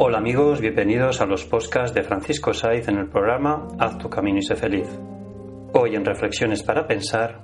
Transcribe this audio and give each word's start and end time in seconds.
Hola 0.00 0.18
amigos, 0.18 0.60
bienvenidos 0.60 1.20
a 1.20 1.26
los 1.26 1.44
podcasts 1.44 1.92
de 1.92 2.04
Francisco 2.04 2.54
Saiz 2.54 2.86
en 2.86 2.98
el 2.98 3.08
programa 3.08 3.66
Haz 3.80 3.98
tu 3.98 4.08
camino 4.08 4.38
y 4.38 4.42
sé 4.42 4.54
feliz. 4.54 4.86
Hoy 5.72 5.96
en 5.96 6.04
Reflexiones 6.04 6.62
para 6.62 6.86
Pensar, 6.86 7.40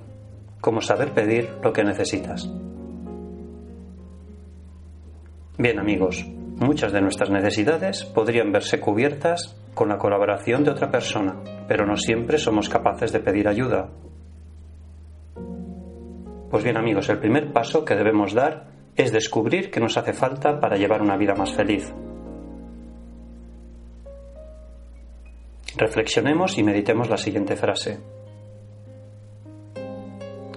cómo 0.61 0.79
saber 0.79 1.11
pedir 1.11 1.49
lo 1.61 1.73
que 1.73 1.83
necesitas. 1.83 2.49
Bien 5.57 5.79
amigos, 5.79 6.25
muchas 6.25 6.93
de 6.93 7.01
nuestras 7.01 7.29
necesidades 7.29 8.05
podrían 8.05 8.53
verse 8.53 8.79
cubiertas 8.79 9.61
con 9.73 9.89
la 9.89 9.97
colaboración 9.97 10.63
de 10.63 10.71
otra 10.71 10.89
persona, 10.89 11.35
pero 11.67 11.85
no 11.85 11.97
siempre 11.97 12.37
somos 12.37 12.69
capaces 12.69 13.11
de 13.11 13.19
pedir 13.19 13.49
ayuda. 13.49 13.89
Pues 16.49 16.63
bien 16.63 16.77
amigos, 16.77 17.09
el 17.09 17.19
primer 17.19 17.51
paso 17.51 17.83
que 17.83 17.95
debemos 17.95 18.33
dar 18.33 18.67
es 18.95 19.11
descubrir 19.11 19.71
qué 19.71 19.81
nos 19.81 19.97
hace 19.97 20.13
falta 20.13 20.61
para 20.61 20.77
llevar 20.77 21.01
una 21.01 21.17
vida 21.17 21.35
más 21.35 21.53
feliz. 21.53 21.93
Reflexionemos 25.77 26.57
y 26.57 26.63
meditemos 26.63 27.09
la 27.09 27.17
siguiente 27.17 27.57
frase. 27.57 27.99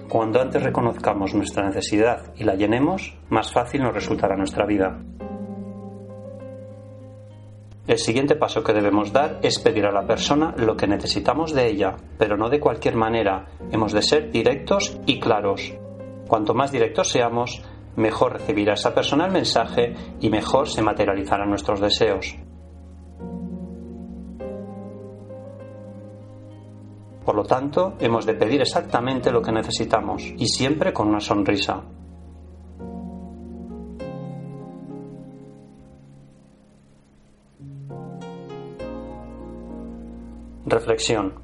Cuando 0.07 0.41
antes 0.41 0.63
reconozcamos 0.63 1.35
nuestra 1.35 1.67
necesidad 1.67 2.33
y 2.37 2.45
la 2.45 2.55
llenemos, 2.55 3.17
más 3.27 3.51
fácil 3.51 3.83
nos 3.83 3.93
resultará 3.93 4.37
nuestra 4.37 4.65
vida. 4.65 4.97
El 7.85 7.97
siguiente 7.97 8.35
paso 8.35 8.63
que 8.63 8.71
debemos 8.71 9.11
dar 9.11 9.39
es 9.41 9.59
pedir 9.59 9.85
a 9.85 9.91
la 9.91 10.07
persona 10.07 10.53
lo 10.57 10.77
que 10.77 10.87
necesitamos 10.87 11.53
de 11.53 11.67
ella, 11.67 11.97
pero 12.17 12.37
no 12.37 12.49
de 12.49 12.61
cualquier 12.61 12.95
manera. 12.95 13.47
Hemos 13.71 13.91
de 13.91 14.01
ser 14.01 14.31
directos 14.31 14.99
y 15.05 15.19
claros. 15.19 15.73
Cuanto 16.27 16.53
más 16.53 16.71
directos 16.71 17.09
seamos, 17.09 17.61
mejor 17.97 18.33
recibirá 18.33 18.75
esa 18.75 18.93
persona 18.93 19.25
el 19.25 19.33
mensaje 19.33 19.95
y 20.21 20.29
mejor 20.29 20.69
se 20.69 20.81
materializarán 20.81 21.49
nuestros 21.49 21.81
deseos. 21.81 22.37
Por 27.29 27.35
lo 27.35 27.43
tanto, 27.43 27.93
hemos 27.99 28.25
de 28.25 28.33
pedir 28.33 28.59
exactamente 28.59 29.31
lo 29.31 29.39
que 29.39 29.51
necesitamos 29.51 30.23
y 30.35 30.47
siempre 30.47 30.91
con 30.91 31.09
una 31.09 31.19
sonrisa. 31.19 31.79
Reflexión. 40.65 41.35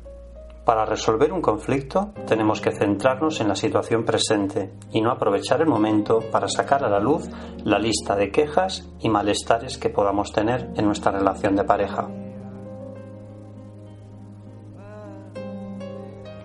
Para 0.65 0.85
resolver 0.85 1.31
un 1.31 1.43
conflicto 1.43 2.13
tenemos 2.25 2.61
que 2.61 2.71
centrarnos 2.71 3.39
en 3.41 3.49
la 3.49 3.55
situación 3.55 4.03
presente 4.03 4.73
y 4.91 5.01
no 5.01 5.11
aprovechar 5.11 5.61
el 5.61 5.67
momento 5.67 6.19
para 6.31 6.47
sacar 6.47 6.83
a 6.83 6.89
la 6.89 6.99
luz 6.99 7.29
la 7.63 7.77
lista 7.77 8.15
de 8.15 8.31
quejas 8.31 8.89
y 9.01 9.09
malestares 9.09 9.77
que 9.77 9.91
podamos 9.91 10.31
tener 10.31 10.67
en 10.75 10.85
nuestra 10.87 11.11
relación 11.11 11.55
de 11.55 11.63
pareja. 11.63 12.24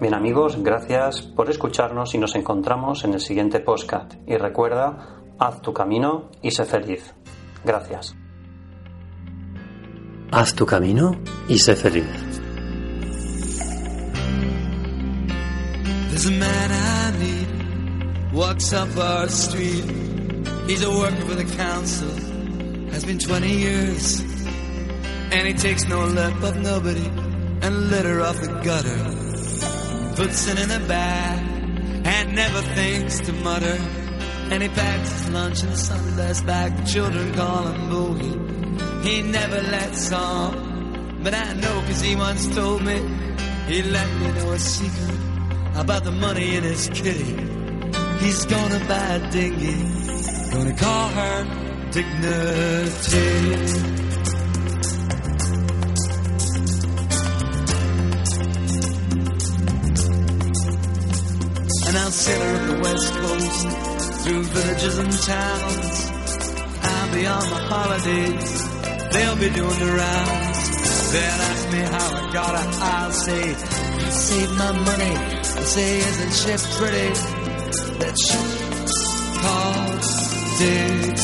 Bien 0.01 0.15
amigos, 0.15 0.57
gracias 0.63 1.21
por 1.21 1.51
escucharnos 1.51 2.15
y 2.15 2.19
nos 2.19 2.35
encontramos 2.35 3.05
en 3.05 3.13
el 3.13 3.21
siguiente 3.21 3.61
podcast. 3.61 4.15
Y 4.27 4.39
recuerda, 4.39 5.21
haz 5.39 5.61
tu 5.61 5.75
camino 5.75 6.31
y 6.41 6.53
sé 6.53 6.65
feliz. 6.65 7.15
Gracias. 7.67 8.17
Haz 10.33 10.55
tu 10.55 10.65
camino 10.65 11.21
y 11.49 11.59
sé 11.59 11.77
feliz. 11.77 12.07
There's 16.09 16.27
a 16.27 16.31
man 16.31 16.71
I 16.71 17.13
meet, 17.19 18.33
walks 18.33 18.73
up 18.73 18.97
our 18.97 19.29
street. 19.29 19.85
He's 20.67 20.83
a 20.83 20.91
worker 20.91 21.27
for 21.27 21.35
the 21.35 21.45
council, 21.59 22.09
has 22.91 23.05
been 23.05 23.19
20 23.19 23.49
years. 23.49 24.21
And 25.31 25.47
he 25.47 25.53
takes 25.53 25.87
no 25.87 26.07
lip 26.07 26.43
of 26.43 26.57
nobody 26.57 27.07
and 27.61 27.91
litter 27.91 28.23
off 28.23 28.41
the 28.41 28.49
gutter. 28.65 29.30
Puts 30.17 30.49
it 30.49 30.59
in 30.59 30.71
a 30.71 30.81
bag 30.87 31.39
and 32.05 32.35
never 32.35 32.63
thinks 32.75 33.21
to 33.21 33.33
mutter. 33.33 33.79
And 34.51 34.63
he 34.63 34.69
packs 34.69 35.13
his 35.13 35.31
lunch 35.31 35.63
in 35.63 35.71
the 35.71 35.77
Sunday 35.77 36.47
bag. 36.47 36.77
The 36.77 36.85
children 36.85 37.35
call 37.35 37.69
him 37.69 37.91
Boogie. 37.91 39.05
He 39.05 39.23
never 39.23 39.61
lets 39.61 40.13
on, 40.13 41.21
but 41.23 41.35
I 41.35 41.53
know 41.55 41.81
cause 41.87 42.01
he 42.01 42.17
once 42.17 42.47
told 42.55 42.83
me 42.83 42.99
he 43.69 43.83
let 43.83 44.09
me 44.21 44.33
know 44.33 44.53
a 44.53 44.59
secret 44.59 45.19
about 45.77 46.05
the 46.05 46.13
money 46.13 46.57
in 46.57 46.65
his 46.65 46.89
kitty. 46.89 47.37
He's 48.19 48.45
gonna 48.45 48.81
buy 48.87 49.07
a 49.19 49.31
dinghy, 49.31 49.79
gonna 50.53 50.77
call 50.77 51.09
her 51.09 51.61
Dignity. 51.93 54.10
Up 63.01 63.15
coast 63.23 63.69
through 64.23 64.43
villages 64.43 64.99
and 64.99 65.13
towns. 65.13 66.11
I'll 66.83 67.15
be 67.15 67.27
on 67.27 67.51
my 67.51 67.61
holidays. 67.73 68.69
They'll 69.13 69.37
be 69.37 69.51
doing 69.51 69.79
the 69.79 69.93
rounds. 70.03 71.13
They'll 71.13 71.43
ask 71.51 71.73
me 71.73 71.79
how 71.79 72.09
I 72.17 72.33
got 72.33 72.55
it. 72.55 72.69
I'll 72.81 73.13
say, 73.13 73.51
I 73.51 74.11
saved 74.11 74.55
my 74.59 74.73
money. 74.73 75.17
I'll 75.17 75.71
say, 75.75 75.99
isn't 75.99 76.33
she 76.41 76.53
pretty? 76.79 77.09
That 78.01 78.17
ship 78.19 78.49
called 79.43 80.03
Dignity. 80.59 81.21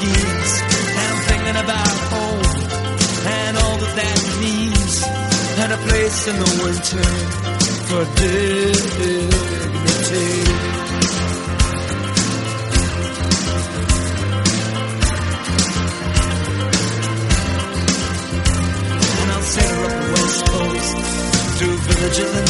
Maynard 0.00 0.48
And 1.02 1.16
thinking 1.28 1.58
about 1.64 1.96
home 2.12 2.50
and 3.26 3.56
all 3.58 3.76
that 3.78 3.94
that 3.96 4.20
means, 4.40 5.02
and 5.62 5.72
a 5.72 5.76
place 5.88 6.28
in 6.28 6.36
the 6.36 6.50
winter 6.64 7.08
for 7.88 8.04
dignity. 8.16 9.50
And 19.20 19.30
I'll 19.32 19.42
sail 19.42 19.78
up 19.84 19.92
the 20.00 20.08
west 20.14 20.40
coast 20.46 20.96
through 21.58 21.76
villages 21.76 22.32
and 22.38 22.49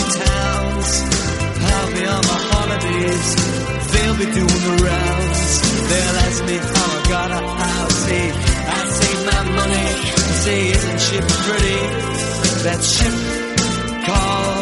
be 4.21 4.27
doing 4.27 4.63
the 4.69 4.77
rounds. 4.85 5.41
They'll 5.89 6.19
ask 6.27 6.45
me 6.45 6.57
how 6.57 6.99
I 6.99 7.09
got. 7.09 7.31
I'll 7.33 7.91
say, 8.05 8.25
I 8.77 8.81
saved 8.99 9.25
my 9.33 9.43
money. 9.61 9.87
Say, 10.45 10.61
isn't 10.77 11.01
she 11.07 11.17
pretty? 11.45 11.81
That 12.65 12.81
ship 12.85 13.17
called 14.07 14.60